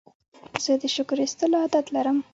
[0.63, 2.17] زه د شکر کښلو عادت لرم.